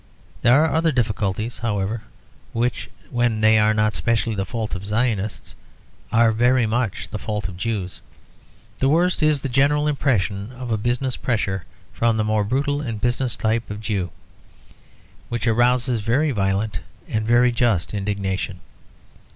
There 0.41 0.65
are 0.65 0.73
other 0.73 0.91
difficulties, 0.91 1.59
however, 1.59 2.01
which 2.53 2.89
when 3.11 3.39
they 3.41 3.59
are 3.59 3.71
not 3.71 3.93
specially 3.93 4.33
the 4.33 4.47
fault 4.47 4.73
of 4.73 4.83
Zionists 4.83 5.53
are 6.11 6.31
very 6.31 6.65
much 6.65 7.09
the 7.09 7.19
fault 7.19 7.47
of 7.47 7.55
Jews. 7.55 8.01
The 8.79 8.89
worst 8.89 9.21
is 9.21 9.41
the 9.41 9.47
general 9.47 9.87
impression 9.87 10.53
of 10.53 10.71
a 10.71 10.75
business 10.79 11.17
pressure 11.17 11.65
from 11.93 12.17
the 12.17 12.23
more 12.23 12.43
brutal 12.43 12.81
and 12.81 12.99
businesslike 12.99 13.61
type 13.65 13.69
of 13.69 13.79
Jew, 13.79 14.09
which 15.29 15.45
arouses 15.45 16.01
very 16.01 16.31
violent 16.31 16.79
and 17.07 17.23
very 17.27 17.51
just 17.51 17.93
indignation. 17.93 18.59